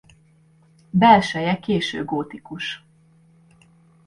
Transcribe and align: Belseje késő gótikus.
Belseje 0.89 1.59
késő 1.59 2.05
gótikus. 2.05 2.83